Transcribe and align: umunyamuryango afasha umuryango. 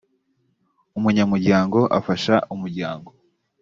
umunyamuryango 0.97 1.79
afasha 1.99 2.35
umuryango. 2.53 3.09